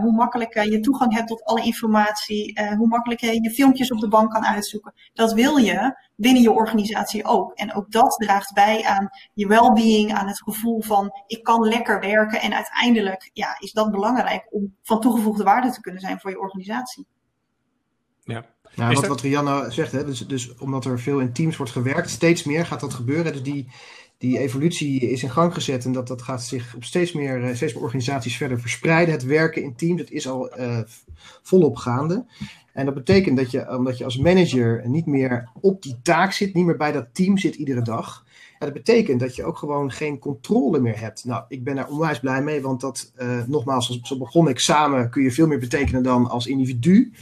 [0.00, 4.08] hoe makkelijk je toegang hebt tot alle informatie, hoe makkelijk je je filmpjes op de
[4.08, 4.94] bank kan uitzoeken.
[5.12, 7.52] Dat wil je binnen je organisatie ook.
[7.52, 12.00] En ook dat draagt bij aan je well-being, aan het gevoel van ik kan lekker
[12.00, 12.40] werken.
[12.40, 16.40] En uiteindelijk ja, is dat belangrijk om van toegevoegde waarde te kunnen zijn voor je
[16.40, 17.06] organisatie.
[18.22, 18.44] Ja.
[18.78, 22.10] Nou, wat, wat Rianne zegt, hè, dus, dus omdat er veel in teams wordt gewerkt,
[22.10, 23.32] steeds meer gaat dat gebeuren.
[23.32, 23.68] Dus die,
[24.18, 27.74] die evolutie is in gang gezet en dat, dat gaat zich op steeds meer, steeds
[27.74, 29.14] meer organisaties verder verspreiden.
[29.14, 30.78] Het werken in teams, dat is al uh,
[31.42, 32.24] volop gaande.
[32.72, 36.54] En dat betekent dat je, omdat je als manager niet meer op die taak zit,
[36.54, 38.24] niet meer bij dat team zit iedere dag.
[38.58, 41.24] Ja, dat betekent dat je ook gewoon geen controle meer hebt.
[41.24, 45.10] Nou, ik ben daar onwijs blij mee, want dat, uh, nogmaals, zo begon ik samen,
[45.10, 47.12] kun je veel meer betekenen dan als individu.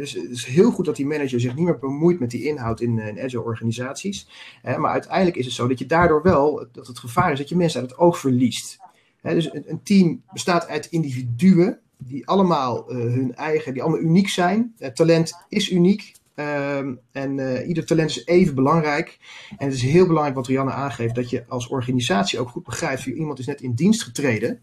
[0.00, 2.80] Dus het is heel goed dat die manager zich niet meer bemoeit met die inhoud
[2.80, 4.28] in, in agile organisaties.
[4.62, 7.48] Eh, maar uiteindelijk is het zo dat je daardoor wel, dat het gevaar is dat
[7.48, 8.78] je mensen uit het oog verliest.
[9.22, 14.00] Eh, dus een, een team bestaat uit individuen die allemaal uh, hun eigen, die allemaal
[14.00, 14.74] uniek zijn.
[14.78, 16.12] Uh, talent is uniek.
[16.34, 19.18] Um, en uh, ieder talent is even belangrijk.
[19.58, 23.06] En het is heel belangrijk wat Rianne aangeeft, dat je als organisatie ook goed begrijpt,
[23.06, 24.60] iemand is net in dienst getreden.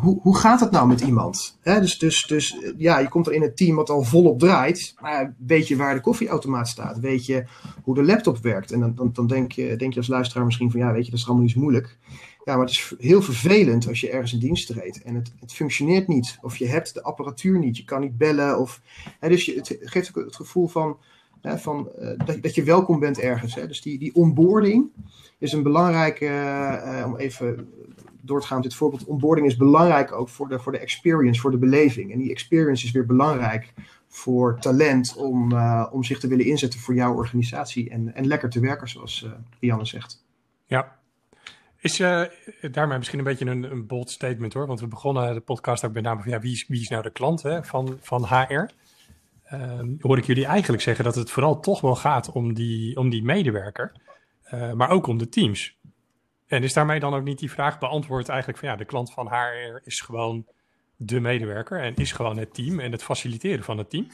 [0.00, 1.58] Hoe, hoe gaat het nou met iemand?
[1.62, 4.94] Dus, dus, dus ja, je komt er in een team wat al volop draait.
[5.00, 6.98] Maar weet je waar de koffieautomaat staat?
[6.98, 7.44] Weet je
[7.82, 8.72] hoe de laptop werkt?
[8.72, 11.10] En dan, dan, dan denk, je, denk je als luisteraar misschien van ja, weet je,
[11.10, 11.98] dat is allemaal niet zo moeilijk.
[12.44, 15.52] Ja, maar het is heel vervelend als je ergens in dienst treedt en het, het
[15.52, 16.38] functioneert niet.
[16.40, 18.58] Of je hebt de apparatuur niet, je kan niet bellen.
[18.58, 18.80] Of,
[19.20, 20.96] dus je, het geeft ook het gevoel van,
[21.42, 23.54] van uh, dat, dat je welkom bent ergens.
[23.54, 23.66] Hè.
[23.66, 24.90] Dus die, die onboarding
[25.38, 27.68] is een belangrijke, uh, om even
[28.22, 29.04] door met dit voorbeeld.
[29.04, 32.12] Onboarding is belangrijk ook voor de, voor de experience, voor de beleving.
[32.12, 33.72] En die experience is weer belangrijk
[34.08, 38.50] voor talent om, uh, om zich te willen inzetten voor jouw organisatie en, en lekker
[38.50, 39.26] te werken, zoals
[39.60, 40.24] Rianne zegt.
[40.66, 40.98] Ja,
[41.80, 42.22] is uh,
[42.70, 44.66] daarmee misschien een beetje een, een, bold statement hoor.
[44.66, 47.02] Want we begonnen de podcast ook met name van ja, wie is, wie is nou
[47.02, 48.66] de klant hè, van, van HR?
[49.52, 53.10] uh, hoor ik jullie eigenlijk zeggen dat het vooral toch wel gaat om die, om
[53.10, 53.92] die medewerker,
[54.54, 55.78] uh, maar ook om de teams.
[56.50, 59.28] En is daarmee dan ook niet die vraag beantwoord eigenlijk van ja, de klant van
[59.28, 60.46] HR is gewoon
[60.96, 64.06] de medewerker en is gewoon het team en het faciliteren van het team?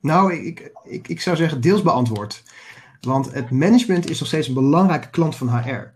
[0.00, 2.42] Nou, ik, ik, ik zou zeggen deels beantwoord.
[3.00, 5.94] Want het management is nog steeds een belangrijke klant van HR.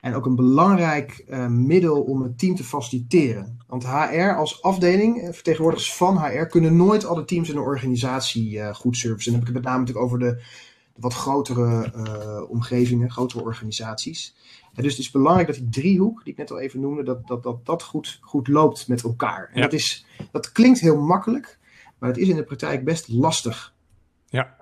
[0.00, 3.58] En ook een belangrijk uh, middel om het team te faciliteren.
[3.66, 8.52] Want HR als afdeling, eh, vertegenwoordigers van HR, kunnen nooit alle teams in een organisatie
[8.52, 9.32] uh, goed servicen.
[9.32, 10.42] Dan heb ik het met name natuurlijk over de
[10.96, 14.34] wat grotere uh, omgevingen, grotere organisaties.
[14.74, 17.26] En dus het is belangrijk dat die driehoek, die ik net al even noemde, dat
[17.26, 19.50] dat, dat, dat goed, goed loopt met elkaar.
[19.52, 19.62] En ja.
[19.62, 21.58] dat, is, dat klinkt heel makkelijk,
[21.98, 23.74] maar het is in de praktijk best lastig.
[24.26, 24.58] Ja.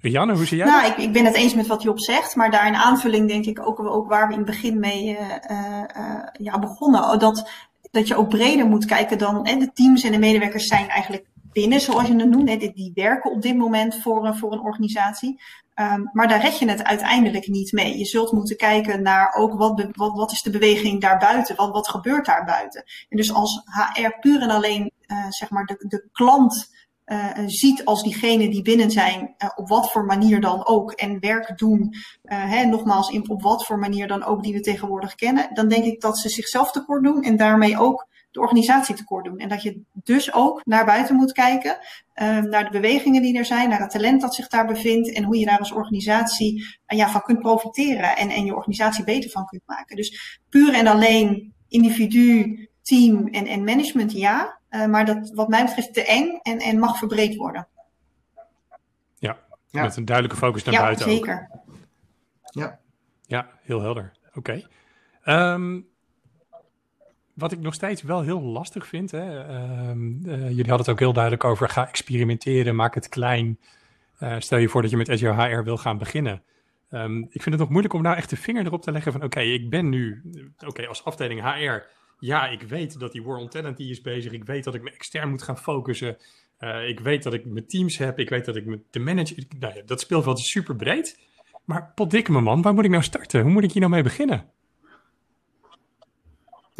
[0.00, 2.50] Rianne, hoe zie jij nou, ik, ik, ben het eens met wat Job zegt, maar
[2.50, 5.18] daar in aanvulling denk ik ook, ook waar we in het begin mee uh,
[5.50, 7.18] uh, ja, begonnen.
[7.18, 7.50] Dat,
[7.90, 11.26] dat je ook breder moet kijken dan hè, de teams en de medewerkers zijn eigenlijk
[11.52, 12.60] binnen, zoals je het noemt.
[12.60, 15.40] Die, werken op dit moment voor, voor een organisatie.
[15.74, 17.98] Um, maar daar red je het uiteindelijk niet mee.
[17.98, 21.56] Je zult moeten kijken naar ook wat, wat, wat is de beweging daarbuiten?
[21.56, 22.84] Wat, wat gebeurt daar buiten?
[23.08, 26.70] En dus als HR puur en alleen uh, zeg maar de, de klant
[27.06, 31.20] uh, ziet als diegene die binnen zijn, uh, op wat voor manier dan ook, en
[31.20, 35.68] werk doen, hè, nogmaals, op wat voor manier dan ook die we tegenwoordig kennen, dan
[35.68, 39.38] denk ik dat ze zichzelf tekort doen en daarmee ook de organisatie tekort doen.
[39.38, 41.78] En dat je dus ook naar buiten moet kijken,
[42.50, 45.38] naar de bewegingen die er zijn, naar het talent dat zich daar bevindt en hoe
[45.38, 49.62] je daar als organisatie ja, van kunt profiteren en, en je organisatie beter van kunt
[49.66, 49.96] maken.
[49.96, 54.58] Dus puur en alleen individu, team en, en management, ja.
[54.70, 57.68] Uh, maar dat wat mij betreft te eng en, en mag verbreed worden.
[59.18, 59.38] Ja,
[59.70, 59.82] ja.
[59.82, 61.48] met een duidelijke focus naar ja, buiten zeker.
[61.52, 61.60] Ook.
[62.44, 62.78] Ja,
[63.22, 64.12] ja, heel helder.
[64.34, 64.38] Oké.
[64.38, 65.52] Okay.
[65.52, 65.88] Um,
[67.34, 69.48] wat ik nog steeds wel heel lastig vind, hè,
[69.90, 73.58] um, uh, jullie hadden het ook heel duidelijk over, ga experimenteren, maak het klein.
[74.20, 76.42] Uh, stel je voor dat je met Azure HR wil gaan beginnen.
[76.90, 79.22] Um, ik vind het nog moeilijk om nou echt de vinger erop te leggen van,
[79.22, 80.22] oké, ik ben nu,
[80.54, 81.86] oké, okay, als afdeling HR
[82.20, 84.32] ja, ik weet dat die War on Talent die is bezig.
[84.32, 86.16] Ik weet dat ik me extern moet gaan focussen.
[86.86, 88.18] Ik weet dat ik mijn teams heb.
[88.18, 89.44] Ik weet dat ik de manager...
[89.58, 91.18] Nou dat speelveld is super breed.
[91.64, 93.42] Maar potdikke me man, waar moet ik nou starten?
[93.42, 94.44] Hoe moet ik hier nou mee beginnen?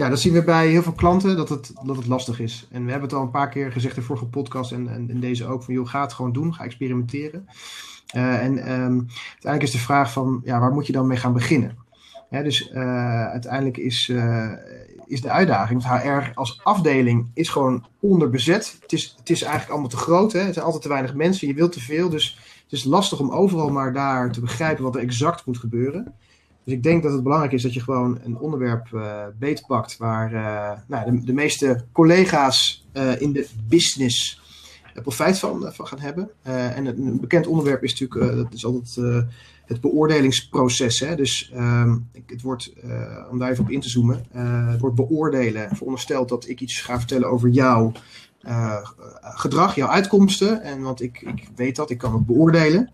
[0.01, 2.69] Ja, dat zien we bij heel veel klanten dat het, dat het lastig is.
[2.71, 5.21] En we hebben het al een paar keer gezegd in vorige podcast en, en in
[5.21, 5.63] deze ook.
[5.63, 6.55] Van joh, ga het gewoon doen.
[6.55, 7.49] Ga experimenteren.
[8.17, 11.33] Uh, en um, uiteindelijk is de vraag van, ja, waar moet je dan mee gaan
[11.33, 11.77] beginnen?
[12.31, 14.53] Dus uh, uiteindelijk is, uh,
[15.07, 15.83] is de uitdaging.
[15.83, 18.79] Want HR als afdeling is gewoon onderbezet.
[18.81, 20.33] Het is, het is eigenlijk allemaal te groot.
[20.33, 20.39] Hè?
[20.39, 21.49] Er zijn altijd te weinig mensen.
[21.49, 22.09] Je wilt te veel.
[22.09, 26.15] Dus het is lastig om overal maar daar te begrijpen wat er exact moet gebeuren.
[26.65, 30.33] Dus ik denk dat het belangrijk is dat je gewoon een onderwerp uh, beetpakt waar
[30.33, 34.41] uh, nou, de, de, meeste collega's uh, in de business
[34.95, 36.31] profijt van, gaan hebben.
[36.43, 39.27] en een bekend onderwerp is natuurlijk, dat is altijd
[39.67, 41.01] het beoordelingsproces.
[41.01, 41.17] Hè?
[41.17, 42.73] Dus um, het wordt,
[43.31, 44.25] om daar even op in te zoomen,
[44.71, 45.77] het wordt beoordelen.
[45.77, 47.93] Verondersteld dat ik iets ga vertellen over jouw
[49.21, 50.63] gedrag, jouw uitkomsten.
[50.63, 52.91] En want ik, ik weet dat, ik kan het beoordelen.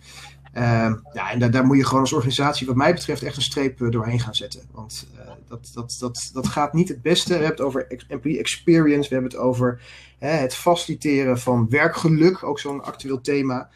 [0.56, 3.42] Ehm, ja, en daar, daar, moet je gewoon als organisatie, wat mij betreft, echt een
[3.42, 4.60] streep doorheen gaan zetten.
[4.72, 5.06] Want
[5.48, 7.28] dat, dat, dat, dat gaat niet het beste.
[7.28, 9.80] We hebben het over employee experience, we hebben het over
[10.18, 13.68] het faciliteren van werkgeluk, ook zo'n actueel thema.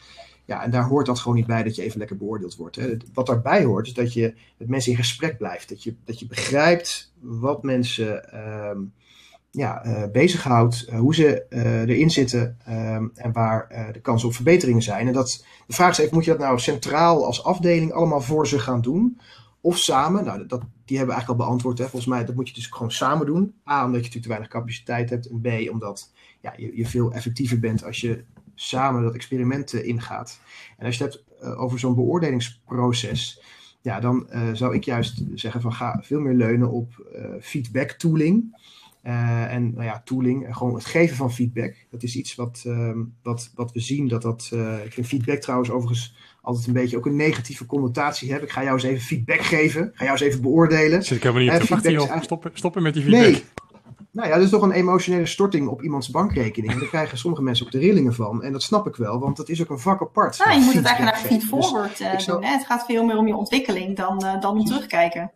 [0.45, 2.75] Ja, en daar hoort dat gewoon niet bij dat je even lekker beoordeeld wordt.
[2.75, 2.97] Hè.
[3.13, 5.69] Wat daarbij hoort, is dat je met mensen in gesprek blijft.
[5.69, 8.77] Dat je, dat je begrijpt wat mensen uh,
[9.51, 14.33] ja, uh, bezighoudt, uh, hoe ze uh, erin zitten um, en waar de kansen op
[14.33, 15.07] verbeteringen zijn.
[15.07, 18.47] En dat, de vraag is even, moet je dat nou centraal als afdeling allemaal voor
[18.47, 19.19] ze gaan doen?
[19.61, 20.23] Of samen?
[20.23, 21.77] Nou, dat, die hebben we eigenlijk al beantwoord.
[21.77, 21.83] Hè.
[21.83, 23.53] Volgens mij, dat moet je dus gewoon samen doen.
[23.69, 25.29] A, omdat je natuurlijk te weinig capaciteit hebt.
[25.29, 26.11] En B, omdat
[26.41, 28.23] ja, je, je veel effectiever bent als je
[28.55, 30.39] samen dat experiment ingaat.
[30.77, 33.41] En als je het hebt over zo'n beoordelingsproces,
[33.81, 37.05] ja, dan zou ik juist zeggen van ga veel meer leunen op
[37.41, 38.59] feedback tooling.
[39.01, 41.75] En nou ja, tooling, gewoon het geven van feedback.
[41.89, 42.65] Dat is iets wat,
[43.23, 44.07] wat, wat we zien.
[44.07, 44.51] Dat dat,
[44.85, 48.47] ik vind feedback trouwens overigens altijd een beetje ook een negatieve connotatie hebben.
[48.47, 49.91] Ik ga jou eens even feedback geven.
[49.93, 51.03] Ga jou eens even beoordelen.
[51.03, 52.21] Zit ik helemaal niet te wachten, joh.
[52.21, 53.31] Stoppen, stoppen met die feedback.
[53.31, 53.43] Nee.
[54.11, 56.73] Nou ja, dat is toch een emotionele storting op iemands bankrekening.
[56.73, 58.43] En daar krijgen sommige mensen ook de rillingen van.
[58.43, 60.37] En dat snap ik wel, want dat is ook een vak apart.
[60.37, 62.43] Nou, je moet het eigenlijk naar feed forward dus uh, doen.
[62.43, 62.51] Hè?
[62.51, 65.31] Het gaat veel meer om je ontwikkeling dan, uh, dan om terugkijken.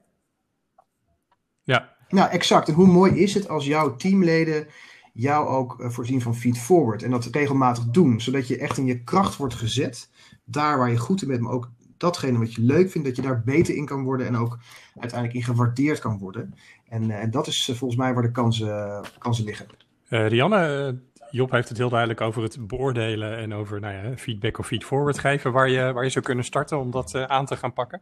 [2.15, 2.67] Nou, exact.
[2.67, 4.67] En hoe mooi is het als jouw teamleden
[5.13, 7.03] jou ook uh, voorzien van feed forward.
[7.03, 10.09] En dat regelmatig doen, zodat je echt in je kracht wordt gezet.
[10.45, 13.21] Daar waar je goed in bent, maar ook datgene wat je leuk vindt, dat je
[13.21, 14.57] daar beter in kan worden en ook
[14.99, 16.55] uiteindelijk in gewaardeerd kan worden.
[16.87, 19.65] En, en dat is volgens mij waar de kansen, kansen liggen.
[20.07, 20.99] Rianne,
[21.29, 25.19] Job heeft het heel duidelijk over het beoordelen en over nou ja, feedback of feedforward
[25.19, 28.01] geven, waar je, waar je zou kunnen starten om dat aan te gaan pakken.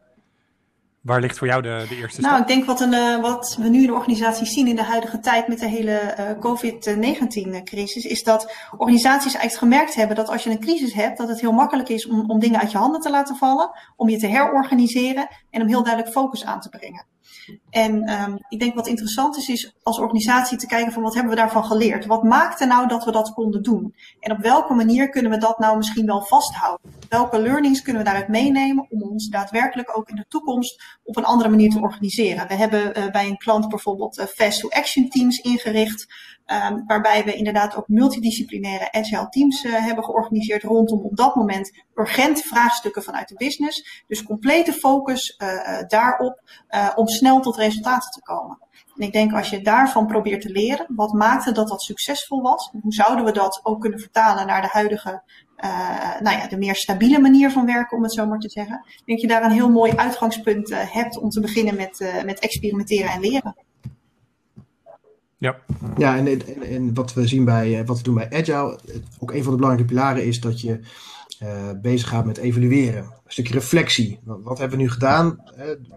[1.03, 2.31] Waar ligt voor jou de, de eerste stap?
[2.31, 4.83] Nou, ik denk wat, een, uh, wat we nu in de organisatie zien in de
[4.83, 10.43] huidige tijd met de hele uh, COVID-19-crisis, is dat organisaties eigenlijk gemerkt hebben dat als
[10.43, 13.01] je een crisis hebt, dat het heel makkelijk is om, om dingen uit je handen
[13.01, 17.05] te laten vallen, om je te herorganiseren en om heel duidelijk focus aan te brengen.
[17.69, 21.31] En um, ik denk wat interessant is, is als organisatie te kijken van wat hebben
[21.31, 22.05] we daarvan geleerd?
[22.05, 23.95] Wat maakte nou dat we dat konden doen?
[24.19, 26.91] En op welke manier kunnen we dat nou misschien wel vasthouden?
[27.09, 31.25] Welke learnings kunnen we daaruit meenemen om ons daadwerkelijk ook in de toekomst op een
[31.25, 32.47] andere manier te organiseren?
[32.47, 36.07] We hebben uh, bij een klant bijvoorbeeld uh, fast to action teams ingericht.
[36.45, 41.83] Um, waarbij we inderdaad ook multidisciplinaire agile teams uh, hebben georganiseerd rondom op dat moment
[41.95, 44.03] urgent vraagstukken vanuit de business.
[44.07, 48.57] Dus complete focus uh, daarop uh, om snel tot resultaten te komen.
[48.95, 52.69] En ik denk als je daarvan probeert te leren, wat maakte dat dat succesvol was?
[52.81, 55.23] Hoe zouden we dat ook kunnen vertalen naar de huidige,
[56.19, 58.85] nou ja, de meer stabiele manier van werken, om het zo maar te zeggen.
[58.85, 63.11] Ik denk je daar een heel mooi uitgangspunt hebt om te beginnen met, met experimenteren
[63.11, 63.55] en leren.
[65.43, 65.57] Ja,
[65.97, 68.79] ja en, en, wat we zien bij, wat we doen bij Agile,
[69.19, 70.79] ook een van de belangrijke pilaren is dat je
[71.43, 73.03] uh, bezig gaat met evalueren.
[73.03, 74.19] Een stukje reflectie.
[74.23, 75.43] Wat, wat hebben we nu gedaan?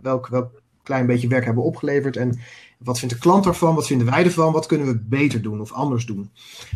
[0.03, 2.17] Welk, welk klein beetje werk hebben we opgeleverd?
[2.17, 2.39] En
[2.79, 3.75] wat vindt de klant ervan?
[3.75, 4.53] Wat vinden wij ervan?
[4.53, 6.31] Wat kunnen we beter doen of anders doen?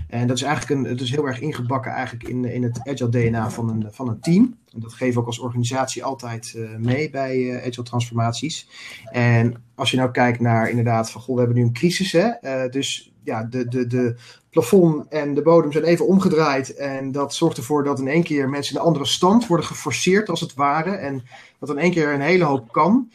[0.08, 3.08] En dat is eigenlijk een, het is heel erg ingebakken eigenlijk in, in het agile
[3.08, 4.56] DNA van een, van een team.
[4.72, 8.68] En dat geven we ook als organisatie altijd uh, mee bij uh, agile transformaties.
[9.04, 12.30] En als je nou kijkt naar inderdaad van, goh, we hebben nu een crisis, hè?
[12.42, 14.16] Uh, dus ja, de, de, de
[14.50, 16.74] plafond en de bodem zijn even omgedraaid.
[16.74, 20.28] En dat zorgt ervoor dat in één keer mensen in een andere stand worden geforceerd,
[20.28, 20.90] als het ware.
[20.90, 21.22] En
[21.58, 23.10] dat in één keer een hele hoop kan.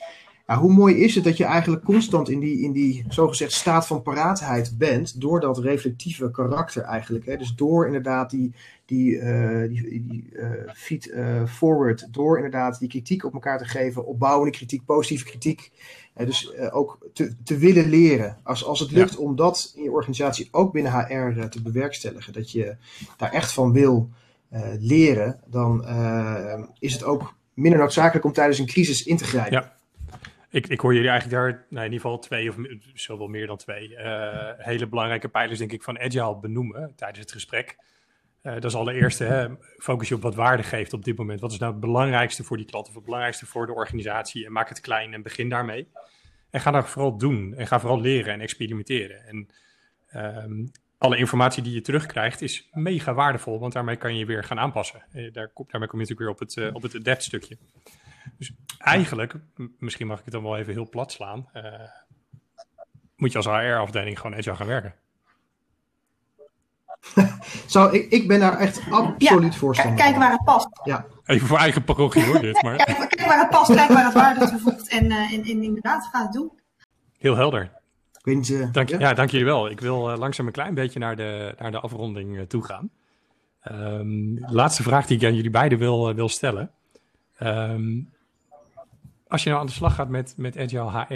[0.48, 3.88] Ja, hoe mooi is het dat je eigenlijk constant in die, in die zogezegd staat
[3.88, 7.26] van paraatheid bent, door dat reflectieve karakter eigenlijk.
[7.26, 7.38] Hè?
[7.38, 8.54] Dus door inderdaad die,
[8.86, 13.66] die, uh, die, die uh, feed uh, forward, door inderdaad die kritiek op elkaar te
[13.66, 15.72] geven, opbouwende kritiek, positieve kritiek.
[16.14, 18.38] dus ook te, te willen leren.
[18.44, 19.18] Als, als het lukt ja.
[19.18, 22.76] om dat in je organisatie ook binnen HR te bewerkstelligen, dat je
[23.18, 24.10] daar echt van wil
[24.80, 25.86] leren, dan
[26.80, 29.52] is het ook minder noodzakelijk om tijdens een crisis in te grijpen.
[29.52, 29.74] Ja.
[30.56, 32.56] Ik, ik hoor jullie eigenlijk daar nou, in ieder geval twee of
[32.94, 37.32] zoveel meer dan twee uh, hele belangrijke pijlers, denk ik, van Agile benoemen tijdens het
[37.32, 37.78] gesprek.
[38.44, 41.40] Uh, dat is allereerst hè, focus je op wat waarde geeft op dit moment.
[41.40, 44.46] Wat is nou het belangrijkste voor die klant of het belangrijkste voor de organisatie?
[44.46, 45.92] En maak het klein en begin daarmee.
[46.50, 49.26] En ga daar vooral doen en ga vooral leren en experimenteren.
[49.26, 49.48] En
[50.44, 54.60] um, alle informatie die je terugkrijgt is mega waardevol, want daarmee kan je weer gaan
[54.60, 55.04] aanpassen.
[55.14, 57.58] Uh, daar, daarmee kom je natuurlijk weer op het, op het adapt stukje.
[58.38, 59.36] Dus eigenlijk,
[59.80, 61.64] misschien mag ik het dan wel even heel plat slaan, uh,
[63.16, 64.96] moet je als HR-afdeling gewoon agile gaan werken.
[67.68, 70.68] Zo, ik, ik ben daar echt absoluut ja, voorstander Kijk waar het past.
[70.84, 71.06] Ja.
[71.26, 72.62] Even voor eigen parochie hoor dit.
[72.62, 72.76] Maar...
[72.86, 76.10] kijk, kijk waar het past, kijk waar het waarde toevoegt en, uh, en, en inderdaad,
[76.12, 76.52] ga het doen.
[77.18, 77.72] Heel helder.
[78.26, 79.00] Uh, dank, ja?
[79.00, 79.70] ja, dank jullie wel.
[79.70, 82.90] Ik wil uh, langzaam een klein beetje naar de, naar de afronding uh, toe gaan.
[83.72, 86.72] Um, de laatste vraag die ik aan jullie beiden wil, wil stellen.
[87.40, 88.10] Um,
[89.28, 91.14] als je nou aan de slag gaat met, met Agile HR,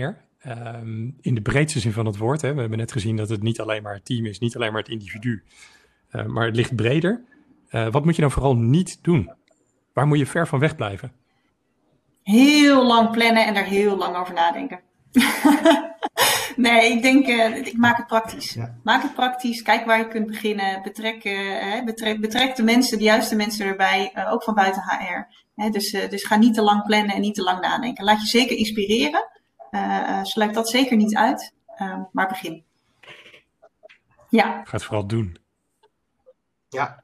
[0.49, 3.41] um, in de breedste zin van het woord, hè, we hebben net gezien dat het
[3.41, 5.43] niet alleen maar het team is, niet alleen maar het individu,
[6.11, 7.23] uh, maar het ligt breder.
[7.71, 9.31] Uh, wat moet je nou vooral niet doen?
[9.93, 11.11] Waar moet je ver van weg blijven?
[12.23, 14.79] Heel lang plannen en daar heel lang over nadenken.
[16.59, 18.53] nee, ik denk, uh, ik maak het praktisch.
[18.53, 18.75] Ja.
[18.83, 20.81] Maak het praktisch, kijk waar je kunt beginnen.
[20.83, 25.27] Betrek, uh, betrek, betrek de mensen, de juiste mensen erbij, uh, ook van buiten HR.
[25.55, 28.03] Hè, dus, dus ga niet te lang plannen en niet te lang nadenken.
[28.03, 29.27] Laat je zeker inspireren.
[30.23, 31.53] sluit dat zeker niet uit,
[32.11, 32.63] maar begin.
[34.29, 34.61] Ja.
[34.63, 35.37] Ga het vooral doen.
[36.69, 37.03] Ja.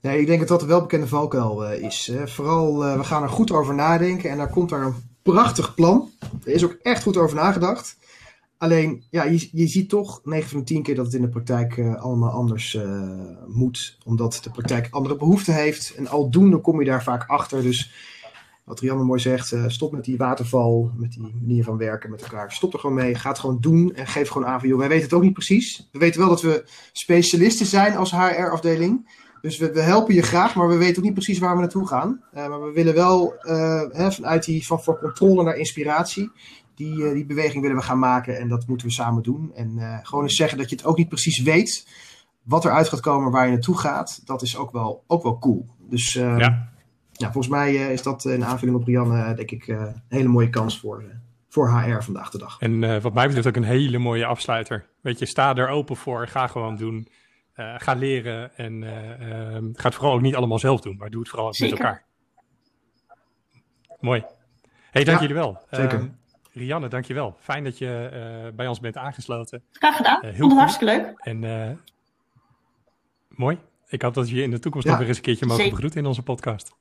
[0.00, 2.06] Nee, ik denk dat dat een welbekende valkuil is.
[2.06, 2.28] Hè.
[2.28, 6.10] Vooral, we gaan er goed over nadenken en daar komt er een prachtig plan.
[6.44, 7.96] Er is ook echt goed over nagedacht.
[8.62, 11.28] Alleen, ja, je, je ziet toch 9 van de 10 keer dat het in de
[11.28, 13.12] praktijk uh, allemaal anders uh,
[13.46, 13.98] moet.
[14.04, 15.94] Omdat de praktijk andere behoeften heeft.
[15.94, 17.62] En aldoende kom je daar vaak achter.
[17.62, 17.92] Dus
[18.64, 22.22] wat Rianne mooi zegt, uh, stop met die waterval, met die manier van werken met
[22.22, 22.52] elkaar.
[22.52, 24.88] Stop er gewoon mee, ga het gewoon doen en geef gewoon aan van, joh, wij
[24.88, 25.88] weten het ook niet precies.
[25.92, 29.20] We weten wel dat we specialisten zijn als HR-afdeling.
[29.40, 32.24] Dus we, helpen je graag, maar we weten ook niet precies waar we naartoe gaan.
[32.32, 33.34] Maar we willen wel
[33.92, 36.30] hè, vanuit die van, van controle naar inspiratie,
[36.74, 39.54] die, uh, die beweging willen we gaan maken en dat moeten we samen doen.
[39.54, 41.86] En gewoon eens zeggen dat je het ook niet precies weet
[42.42, 45.66] wat eruit gaat komen, waar je naartoe gaat, dat is ook wel, ook wel cool.
[45.78, 46.38] Dus ja.
[47.12, 47.32] ja.
[47.32, 51.04] volgens mij is dat een aanvulling op Rianne, denk ik, een hele mooie kans voor,
[51.48, 52.56] voor HR vandaag de dag.
[52.58, 54.86] En wat mij betreft ook een hele mooie afsluiter.
[55.00, 57.08] Weet je, sta er open voor, ga gewoon doen.
[57.54, 61.30] ga leren en ehm, ga het vooral ook niet allemaal zelf doen, maar doe het
[61.30, 62.04] vooral met elkaar.
[64.00, 64.24] Mooi.
[64.90, 65.60] hey, dank jullie wel.
[65.70, 66.10] Zeker.
[66.52, 67.36] Rianne, dankjewel.
[67.40, 69.62] Fijn dat je bij ons bent aangesloten.
[69.72, 70.18] Graag gedaan.
[70.22, 71.12] heel Vond het hartstikke leuk.
[71.18, 71.78] En
[73.28, 73.58] mooi.
[73.88, 76.00] Ik hoop dat we je in de toekomst nog weer eens een keertje mogen begroeten
[76.00, 76.74] in onze podcast.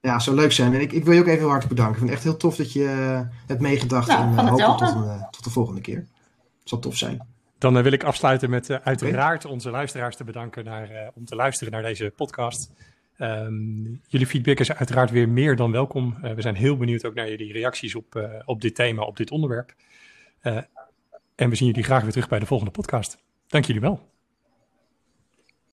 [0.00, 0.74] Ja, zou leuk zijn.
[0.74, 2.02] En ik, ik wil je ook even heel hartelijk bedanken.
[2.02, 4.06] Ik vind het echt heel tof dat je uh, hebt meegedacht.
[4.06, 5.96] Ja, en uh, hoop tot, uh, tot de volgende keer.
[5.96, 7.26] Het zal tof zijn.
[7.58, 11.82] Dan wil ik afsluiten met uiteraard onze luisteraars te bedanken naar, om te luisteren naar
[11.82, 12.70] deze podcast.
[13.18, 16.16] Um, jullie feedback is uiteraard weer meer dan welkom.
[16.20, 19.74] we zijn heel benieuwd ook naar jullie reacties op, op dit thema, op dit onderwerp.
[21.34, 23.24] en we zien jullie graag weer terug bij de volgende podcast.
[23.46, 24.14] Dank jullie wel.